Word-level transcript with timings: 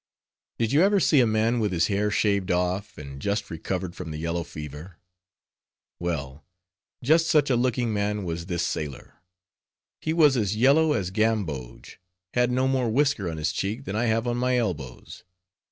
Did 0.57 0.71
you 0.71 0.81
ever 0.81 0.99
see 0.99 1.19
a 1.19 1.27
man, 1.27 1.59
with 1.59 1.71
his 1.71 1.85
hair 1.85 2.09
shaved 2.09 2.49
off, 2.49 2.97
and 2.97 3.21
just 3.21 3.51
recovered 3.51 3.95
from 3.95 4.09
the 4.09 4.17
yellow 4.17 4.43
fever? 4.43 4.97
Well, 5.99 6.43
just 7.03 7.27
such 7.27 7.51
a 7.51 7.55
looking 7.55 7.93
man 7.93 8.23
was 8.23 8.47
this 8.47 8.65
sailor. 8.65 9.19
He 10.01 10.11
was 10.11 10.35
as 10.35 10.55
yellow 10.55 10.93
as 10.93 11.11
gamboge, 11.11 11.99
had 12.33 12.49
no 12.49 12.67
more 12.67 12.89
whisker 12.89 13.29
on 13.29 13.37
his 13.37 13.51
cheek, 13.53 13.83
than 13.83 13.95
I 13.95 14.05
have 14.05 14.25
on 14.25 14.37
my 14.37 14.57
elbows. 14.57 15.23